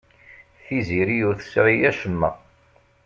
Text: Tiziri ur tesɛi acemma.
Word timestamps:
Tiziri 0.65 1.17
ur 1.27 1.35
tesɛi 1.37 1.75
acemma. 1.89 2.29